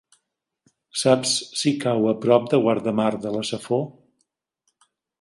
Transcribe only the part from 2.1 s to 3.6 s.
a prop de Guardamar de la